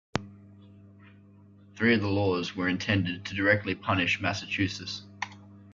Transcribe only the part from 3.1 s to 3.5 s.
to